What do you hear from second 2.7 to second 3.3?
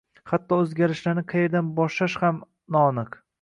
noaniq;